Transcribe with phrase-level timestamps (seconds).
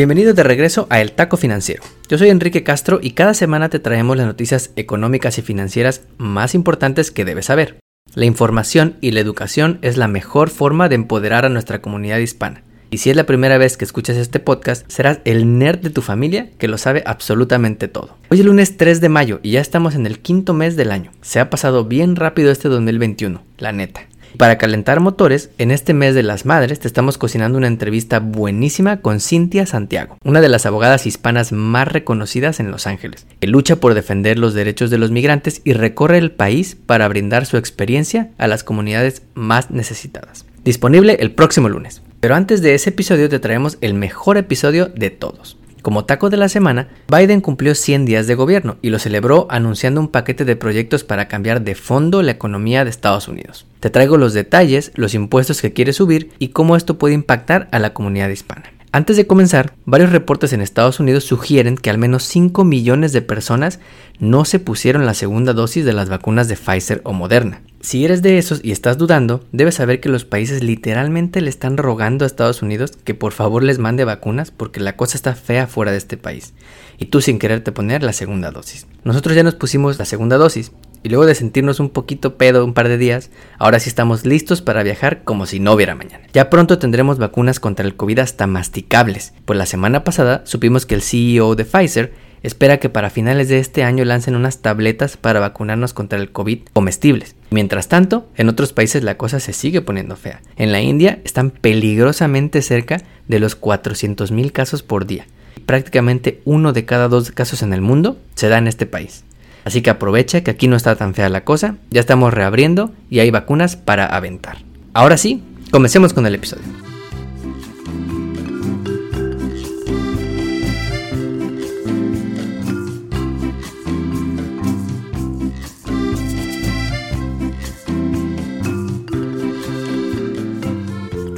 [0.00, 1.82] Bienvenido de regreso a El Taco Financiero.
[2.08, 6.54] Yo soy Enrique Castro y cada semana te traemos las noticias económicas y financieras más
[6.54, 7.76] importantes que debes saber.
[8.14, 12.62] La información y la educación es la mejor forma de empoderar a nuestra comunidad hispana.
[12.88, 16.00] Y si es la primera vez que escuchas este podcast, serás el nerd de tu
[16.00, 18.16] familia que lo sabe absolutamente todo.
[18.30, 21.12] Hoy es lunes 3 de mayo y ya estamos en el quinto mes del año.
[21.20, 24.09] Se ha pasado bien rápido este 2021, la neta.
[24.36, 29.00] Para calentar motores, en este mes de las madres te estamos cocinando una entrevista buenísima
[29.00, 33.76] con Cintia Santiago, una de las abogadas hispanas más reconocidas en Los Ángeles, que lucha
[33.76, 38.30] por defender los derechos de los migrantes y recorre el país para brindar su experiencia
[38.38, 40.46] a las comunidades más necesitadas.
[40.64, 42.02] Disponible el próximo lunes.
[42.20, 45.56] Pero antes de ese episodio te traemos el mejor episodio de todos.
[45.82, 50.00] Como taco de la semana, Biden cumplió 100 días de gobierno y lo celebró anunciando
[50.00, 53.66] un paquete de proyectos para cambiar de fondo la economía de Estados Unidos.
[53.80, 57.78] Te traigo los detalles, los impuestos que quiere subir y cómo esto puede impactar a
[57.78, 58.79] la comunidad hispana.
[58.92, 63.22] Antes de comenzar, varios reportes en Estados Unidos sugieren que al menos 5 millones de
[63.22, 63.78] personas
[64.18, 67.62] no se pusieron la segunda dosis de las vacunas de Pfizer o Moderna.
[67.80, 71.76] Si eres de esos y estás dudando, debes saber que los países literalmente le están
[71.76, 75.68] rogando a Estados Unidos que por favor les mande vacunas porque la cosa está fea
[75.68, 76.52] fuera de este país.
[76.98, 78.88] Y tú sin quererte poner la segunda dosis.
[79.04, 80.72] Nosotros ya nos pusimos la segunda dosis
[81.02, 84.62] y luego de sentirnos un poquito pedo un par de días, ahora sí estamos listos
[84.62, 86.26] para viajar como si no hubiera mañana.
[86.32, 90.94] Ya pronto tendremos vacunas contra el COVID hasta masticables, pues la semana pasada supimos que
[90.94, 95.40] el CEO de Pfizer espera que para finales de este año lancen unas tabletas para
[95.40, 97.36] vacunarnos contra el COVID comestibles.
[97.50, 100.40] Mientras tanto, en otros países la cosa se sigue poniendo fea.
[100.56, 105.26] En la India están peligrosamente cerca de los 400.000 casos por día.
[105.66, 109.24] Prácticamente uno de cada dos casos en el mundo se da en este país.
[109.70, 113.20] Así que aprovecha que aquí no está tan fea la cosa, ya estamos reabriendo y
[113.20, 114.56] hay vacunas para aventar.
[114.94, 116.64] Ahora sí, comencemos con el episodio.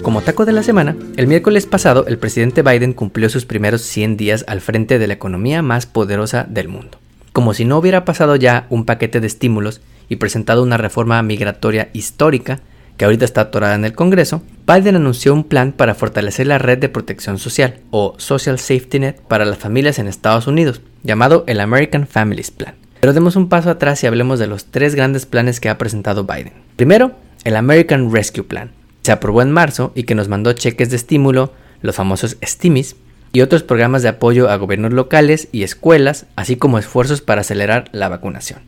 [0.03, 4.17] Como taco de la semana, el miércoles pasado el presidente Biden cumplió sus primeros 100
[4.17, 7.02] días al frente de la economía más poderosa del mundo.
[7.33, 11.89] Como si no hubiera pasado ya un paquete de estímulos y presentado una reforma migratoria
[11.95, 12.61] histórica,
[12.97, 16.79] que ahorita está atorada en el Congreso, Biden anunció un plan para fortalecer la red
[16.79, 21.61] de protección social, o Social Safety Net, para las familias en Estados Unidos, llamado el
[21.61, 22.75] American Families Plan.
[23.01, 26.25] Pero demos un paso atrás y hablemos de los tres grandes planes que ha presentado
[26.25, 26.53] Biden.
[26.77, 27.13] Primero,
[27.45, 28.71] el American Rescue Plan.
[29.03, 32.95] Se aprobó en marzo y que nos mandó cheques de estímulo, los famosos STIMIS,
[33.33, 37.89] y otros programas de apoyo a gobiernos locales y escuelas, así como esfuerzos para acelerar
[37.93, 38.61] la vacunación.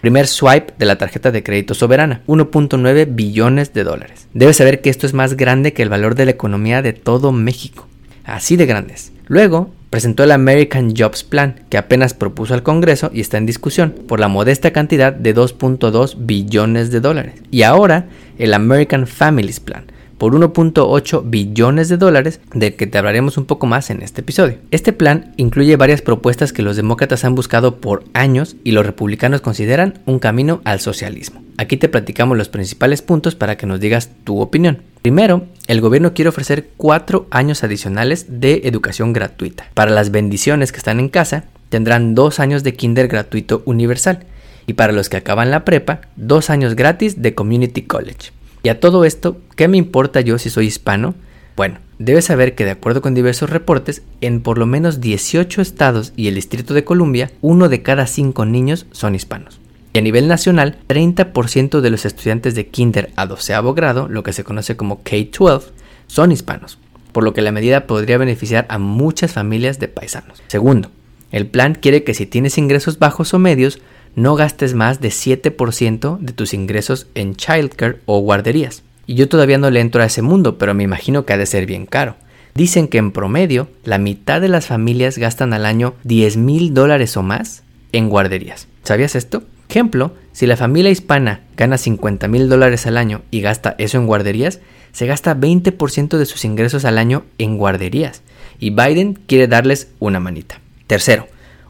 [0.00, 4.26] Primer swipe de la tarjeta de crédito soberana, 1.9 billones de dólares.
[4.34, 7.30] Debes saber que esto es más grande que el valor de la economía de todo
[7.30, 7.86] México.
[8.24, 9.12] Así de grandes.
[9.28, 13.94] Luego, presentó el American Jobs Plan, que apenas propuso al Congreso y está en discusión,
[14.08, 17.34] por la modesta cantidad de 2.2 billones de dólares.
[17.50, 18.06] Y ahora,
[18.38, 19.84] el American Families Plan,
[20.22, 24.58] por 1.8 billones de dólares, del que te hablaremos un poco más en este episodio.
[24.70, 29.40] Este plan incluye varias propuestas que los demócratas han buscado por años y los republicanos
[29.40, 31.42] consideran un camino al socialismo.
[31.58, 34.82] Aquí te platicamos los principales puntos para que nos digas tu opinión.
[35.02, 39.66] Primero, el gobierno quiere ofrecer cuatro años adicionales de educación gratuita.
[39.74, 44.24] Para las bendiciones que están en casa, tendrán dos años de kinder gratuito universal.
[44.68, 48.30] Y para los que acaban la prepa, dos años gratis de community college.
[48.62, 51.14] Y a todo esto, ¿qué me importa yo si soy hispano?
[51.56, 56.12] Bueno, debes saber que de acuerdo con diversos reportes, en por lo menos 18 estados
[56.16, 59.60] y el Distrito de Columbia, uno de cada cinco niños son hispanos.
[59.92, 64.32] Y a nivel nacional, 30% de los estudiantes de kinder a 12 grado, lo que
[64.32, 65.64] se conoce como K-12,
[66.06, 66.78] son hispanos,
[67.12, 70.42] por lo que la medida podría beneficiar a muchas familias de paisanos.
[70.46, 70.90] Segundo,
[71.30, 73.80] el plan quiere que si tienes ingresos bajos o medios,
[74.14, 78.82] no gastes más de 7% de tus ingresos en childcare o guarderías.
[79.06, 81.46] Y yo todavía no le entro a ese mundo, pero me imagino que ha de
[81.46, 82.16] ser bien caro.
[82.54, 87.16] Dicen que en promedio la mitad de las familias gastan al año 10 mil dólares
[87.16, 87.62] o más
[87.92, 88.68] en guarderías.
[88.82, 89.42] ¿Sabías esto?
[89.68, 94.06] Ejemplo, si la familia hispana gana 50 mil dólares al año y gasta eso en
[94.06, 94.60] guarderías,
[94.92, 98.22] se gasta 20% de sus ingresos al año en guarderías.
[98.58, 100.60] Y Biden quiere darles una manita.
[100.86, 101.26] Tercero,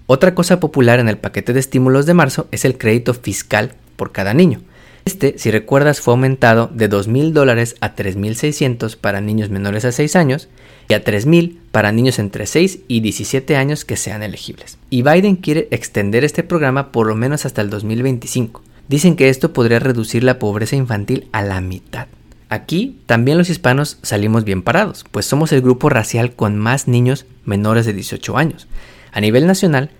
[0.07, 4.13] otra cosa popular en el paquete de estímulos de marzo es el crédito fiscal por
[4.13, 4.61] cada niño.
[5.05, 10.15] Este, si recuerdas, fue aumentado de $2,000 dólares a 3.600 para niños menores a 6
[10.17, 10.49] años
[10.89, 14.79] y a 3.000 para niños entre 6 y 17 años que sean elegibles.
[14.91, 18.63] Y Biden quiere extender este programa por lo menos hasta el 2025.
[18.89, 22.07] Dicen que esto podría reducir la pobreza infantil a la mitad.
[22.49, 27.25] Aquí también los hispanos salimos bien parados, pues somos el grupo racial con más niños
[27.47, 28.69] menores de 18 años.
[29.13, 29.91] A nivel nacional,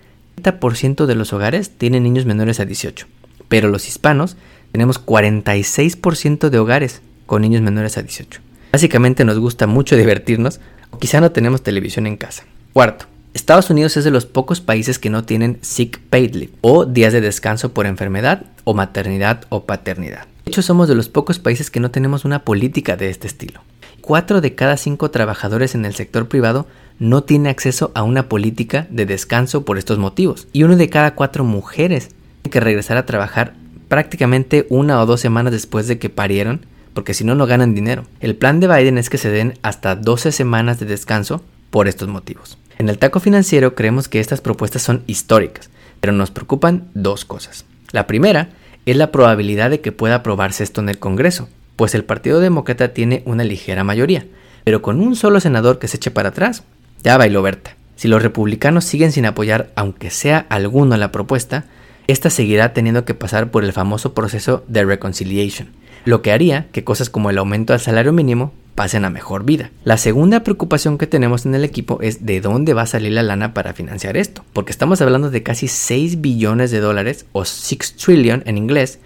[0.41, 3.05] 30% de los hogares tienen niños menores a 18,
[3.47, 4.35] pero los hispanos
[4.71, 8.41] tenemos 46% de hogares con niños menores a 18.
[8.71, 12.43] Básicamente nos gusta mucho divertirnos o quizá no tenemos televisión en casa.
[12.73, 13.05] Cuarto,
[13.35, 17.13] Estados Unidos es de los pocos países que no tienen sick paid leave o días
[17.13, 20.25] de descanso por enfermedad o maternidad o paternidad.
[20.45, 23.61] De hecho, somos de los pocos países que no tenemos una política de este estilo.
[24.01, 26.67] Cuatro de cada cinco trabajadores en el sector privado
[26.99, 30.47] no tiene acceso a una política de descanso por estos motivos.
[30.53, 32.09] Y uno de cada cuatro mujeres
[32.41, 33.53] tiene que regresar a trabajar
[33.87, 38.05] prácticamente una o dos semanas después de que parieron, porque si no, no ganan dinero.
[38.19, 42.07] El plan de Biden es que se den hasta 12 semanas de descanso por estos
[42.07, 42.57] motivos.
[42.77, 45.69] En el taco financiero creemos que estas propuestas son históricas,
[45.99, 47.65] pero nos preocupan dos cosas.
[47.91, 48.49] La primera
[48.85, 52.93] es la probabilidad de que pueda aprobarse esto en el Congreso, pues el Partido Demócrata
[52.93, 54.25] tiene una ligera mayoría,
[54.63, 56.63] pero con un solo senador que se eche para atrás,
[57.03, 57.75] ya bailó Berta.
[57.95, 61.65] Si los republicanos siguen sin apoyar, aunque sea alguno la propuesta,
[62.07, 65.69] esta seguirá teniendo que pasar por el famoso proceso de reconciliation,
[66.05, 69.69] lo que haría que cosas como el aumento al salario mínimo pasen a mejor vida.
[69.83, 73.23] La segunda preocupación que tenemos en el equipo es de dónde va a salir la
[73.23, 77.95] lana para financiar esto, porque estamos hablando de casi 6 billones de dólares, o 6
[77.95, 78.99] trillion en inglés,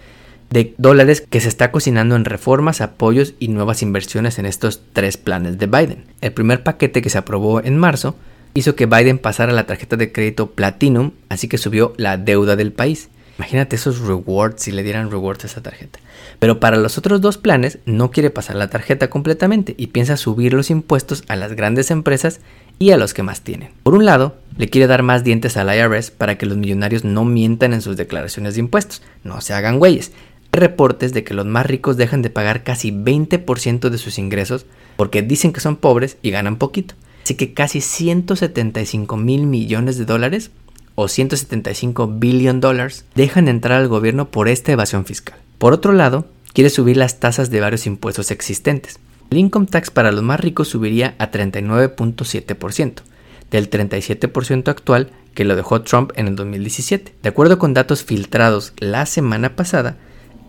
[0.50, 5.16] de dólares que se está cocinando en reformas, apoyos y nuevas inversiones en estos tres
[5.16, 6.04] planes de Biden.
[6.20, 8.16] El primer paquete que se aprobó en marzo
[8.54, 12.72] hizo que Biden pasara la tarjeta de crédito Platinum, así que subió la deuda del
[12.72, 13.08] país.
[13.38, 16.00] Imagínate esos rewards si le dieran rewards a esa tarjeta.
[16.40, 20.54] Pero para los otros dos planes no quiere pasar la tarjeta completamente y piensa subir
[20.54, 22.40] los impuestos a las grandes empresas
[22.80, 23.70] y a los que más tienen.
[23.84, 27.24] Por un lado, le quiere dar más dientes al IRS para que los millonarios no
[27.24, 30.12] mientan en sus declaraciones de impuestos, no se hagan güeyes.
[30.52, 34.66] Reportes de que los más ricos dejan de pagar casi 20% de sus ingresos
[34.96, 36.94] porque dicen que son pobres y ganan poquito.
[37.22, 40.50] Así que casi 175 mil millones de dólares
[40.94, 45.38] o 175 billion dólares dejan entrar al gobierno por esta evasión fiscal.
[45.58, 48.98] Por otro lado, quiere subir las tasas de varios impuestos existentes.
[49.30, 53.02] El income tax para los más ricos subiría a 39.7%,
[53.50, 57.14] del 37% actual que lo dejó Trump en el 2017.
[57.22, 59.98] De acuerdo con datos filtrados la semana pasada,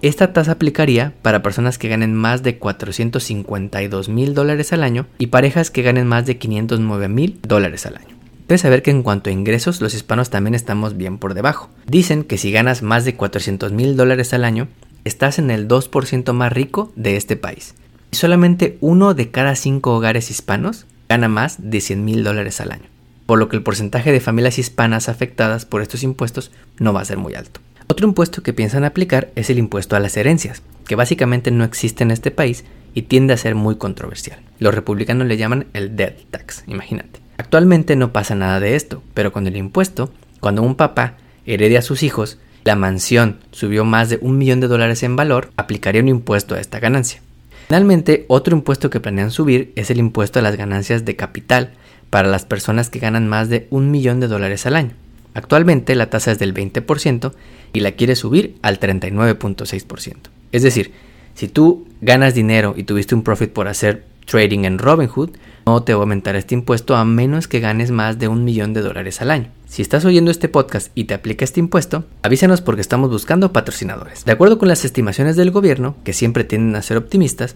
[0.01, 5.27] esta tasa aplicaría para personas que ganen más de 452 mil dólares al año y
[5.27, 8.15] parejas que ganen más de 509 mil dólares al año.
[8.47, 11.69] Debes saber que en cuanto a ingresos, los hispanos también estamos bien por debajo.
[11.85, 14.69] Dicen que si ganas más de 400 mil dólares al año,
[15.03, 17.75] estás en el 2% más rico de este país.
[18.11, 22.71] Y solamente uno de cada cinco hogares hispanos gana más de 100 mil dólares al
[22.71, 22.85] año.
[23.25, 27.05] Por lo que el porcentaje de familias hispanas afectadas por estos impuestos no va a
[27.05, 27.59] ser muy alto.
[27.91, 32.03] Otro impuesto que piensan aplicar es el impuesto a las herencias, que básicamente no existe
[32.03, 32.63] en este país
[32.94, 34.39] y tiende a ser muy controversial.
[34.59, 37.19] Los republicanos le llaman el death tax, imagínate.
[37.38, 41.81] Actualmente no pasa nada de esto, pero con el impuesto, cuando un papá herede a
[41.81, 46.09] sus hijos, la mansión subió más de un millón de dólares en valor, aplicaría un
[46.09, 47.21] impuesto a esta ganancia.
[47.69, 51.71] Finalmente, otro impuesto que planean subir es el impuesto a las ganancias de capital
[52.11, 54.92] para las personas que ganan más de un millón de dólares al año.
[55.33, 57.33] Actualmente la tasa es del 20%
[57.74, 60.16] y la quiere subir al 39.6%.
[60.52, 60.92] Es decir,
[61.36, 65.31] si tú ganas dinero y tuviste un profit por hacer trading en Robinhood,
[65.66, 68.74] no te va a aumentar este impuesto a menos que ganes más de un millón
[68.74, 69.50] de dólares al año.
[69.68, 74.26] Si estás oyendo este podcast y te aplica este impuesto, avísanos porque estamos buscando patrocinadores.
[74.26, 77.56] De acuerdo con las estimaciones del gobierno, que siempre tienden a ser optimistas,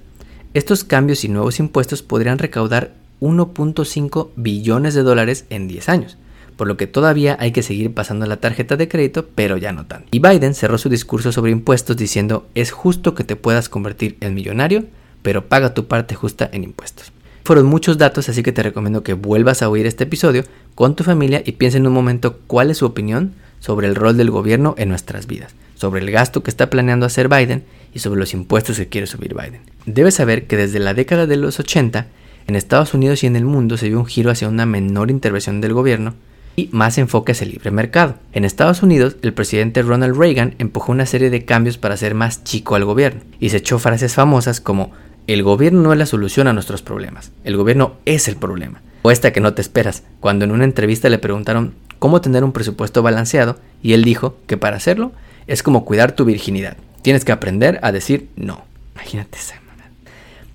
[0.54, 6.18] estos cambios y nuevos impuestos podrían recaudar 1.5 billones de dólares en 10 años
[6.56, 9.86] por lo que todavía hay que seguir pasando la tarjeta de crédito, pero ya no
[9.86, 10.10] tanto.
[10.12, 14.34] Y Biden cerró su discurso sobre impuestos diciendo, es justo que te puedas convertir en
[14.34, 14.86] millonario,
[15.22, 17.12] pero paga tu parte justa en impuestos.
[17.44, 20.46] Fueron muchos datos, así que te recomiendo que vuelvas a oír este episodio
[20.76, 24.16] con tu familia y piensa en un momento cuál es su opinión sobre el rol
[24.16, 28.20] del gobierno en nuestras vidas, sobre el gasto que está planeando hacer Biden y sobre
[28.20, 29.62] los impuestos que quiere subir Biden.
[29.86, 32.08] Debes saber que desde la década de los 80,
[32.48, 35.62] en Estados Unidos y en el mundo se vio un giro hacia una menor intervención
[35.62, 36.14] del gobierno
[36.56, 38.16] y más enfoque hacia el libre mercado.
[38.32, 42.44] En Estados Unidos, el presidente Ronald Reagan empujó una serie de cambios para hacer más
[42.44, 44.92] chico al gobierno y se echó frases famosas como
[45.28, 48.82] el gobierno no es la solución a nuestros problemas, el gobierno es el problema.
[49.02, 52.52] O esta que no te esperas, cuando en una entrevista le preguntaron cómo tener un
[52.52, 55.12] presupuesto balanceado y él dijo que para hacerlo
[55.48, 56.78] es como cuidar tu virginidad.
[57.02, 58.64] Tienes que aprender a decir no.
[58.96, 59.64] Imagínate esa.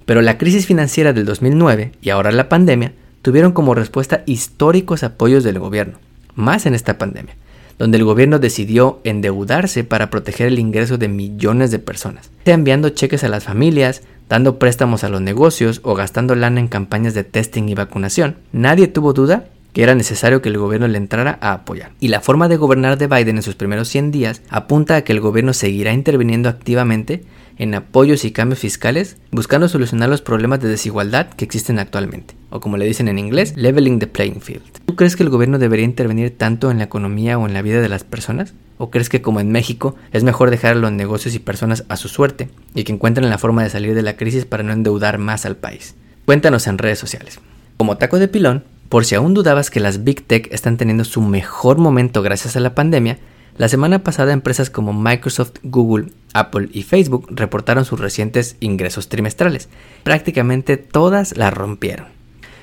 [0.08, 2.94] Pero la crisis financiera del 2009 y ahora la pandemia
[3.28, 5.98] tuvieron como respuesta históricos apoyos del gobierno,
[6.34, 7.36] más en esta pandemia,
[7.78, 13.24] donde el gobierno decidió endeudarse para proteger el ingreso de millones de personas, enviando cheques
[13.24, 17.64] a las familias, dando préstamos a los negocios o gastando lana en campañas de testing
[17.68, 21.92] y vacunación, nadie tuvo duda que era necesario que el gobierno le entrara a apoyar.
[22.00, 25.12] Y la forma de gobernar de Biden en sus primeros 100 días apunta a que
[25.12, 27.24] el gobierno seguirá interviniendo activamente
[27.58, 32.60] en apoyos y cambios fiscales, buscando solucionar los problemas de desigualdad que existen actualmente, o
[32.60, 34.62] como le dicen en inglés, leveling the playing field.
[34.86, 37.80] ¿Tú crees que el gobierno debería intervenir tanto en la economía o en la vida
[37.80, 38.54] de las personas?
[38.78, 42.08] ¿O crees que como en México es mejor dejar los negocios y personas a su
[42.08, 45.44] suerte y que encuentren la forma de salir de la crisis para no endeudar más
[45.44, 45.96] al país?
[46.26, 47.40] Cuéntanos en redes sociales.
[47.76, 51.20] Como taco de pilón, por si aún dudabas que las Big Tech están teniendo su
[51.20, 53.18] mejor momento gracias a la pandemia,
[53.56, 59.68] la semana pasada empresas como Microsoft, Google, Apple y Facebook reportaron sus recientes ingresos trimestrales.
[60.04, 62.06] Prácticamente todas la rompieron.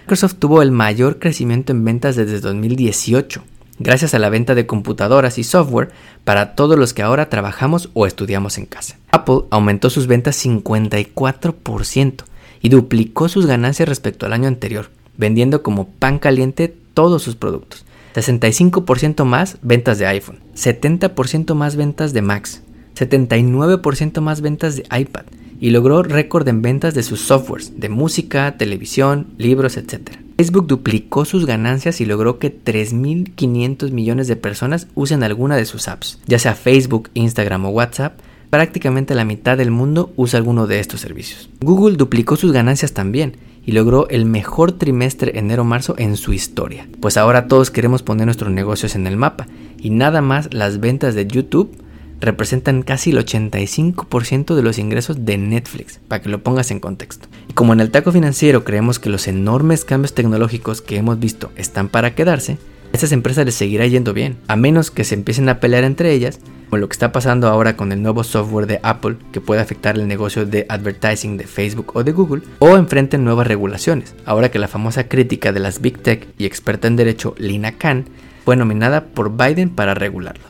[0.03, 3.43] Microsoft tuvo el mayor crecimiento en ventas desde 2018,
[3.79, 5.89] gracias a la venta de computadoras y software
[6.23, 8.97] para todos los que ahora trabajamos o estudiamos en casa.
[9.11, 12.23] Apple aumentó sus ventas 54%
[12.61, 17.85] y duplicó sus ganancias respecto al año anterior, vendiendo como pan caliente todos sus productos.
[18.15, 22.61] 65% más ventas de iPhone, 70% más ventas de Macs,
[22.95, 25.25] 79% más ventas de iPad
[25.59, 30.11] y logró récord en ventas de sus softwares de música, televisión, libros, etc.
[30.37, 35.87] Facebook duplicó sus ganancias y logró que 3.500 millones de personas usen alguna de sus
[35.87, 38.19] apps, ya sea Facebook, Instagram o WhatsApp.
[38.49, 41.49] Prácticamente la mitad del mundo usa alguno de estos servicios.
[41.61, 46.87] Google duplicó sus ganancias también y logró el mejor trimestre enero-marzo en su historia.
[46.99, 49.47] Pues ahora todos queremos poner nuestros negocios en el mapa
[49.79, 51.75] y nada más las ventas de YouTube
[52.21, 57.27] representan casi el 85% de los ingresos de Netflix, para que lo pongas en contexto.
[57.49, 61.51] Y como en el taco financiero creemos que los enormes cambios tecnológicos que hemos visto
[61.55, 62.57] están para quedarse, a
[62.93, 66.39] estas empresas les seguirá yendo bien, a menos que se empiecen a pelear entre ellas
[66.69, 69.95] como lo que está pasando ahora con el nuevo software de Apple que puede afectar
[69.95, 74.59] el negocio de advertising de Facebook o de Google, o enfrenten nuevas regulaciones, ahora que
[74.59, 78.05] la famosa crítica de las Big Tech y experta en derecho Lina Khan
[78.43, 80.47] fue nominada por Biden para regularlos.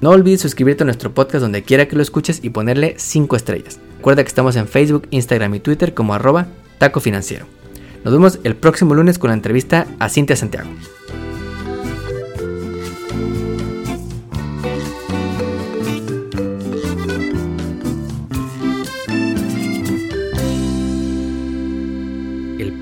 [0.00, 3.80] No olvides suscribirte a nuestro podcast donde quiera que lo escuches y ponerle 5 estrellas.
[3.96, 6.46] Recuerda que estamos en Facebook, Instagram y Twitter como arroba.
[8.04, 10.68] Nos vemos el próximo lunes con la entrevista a Cintia Santiago.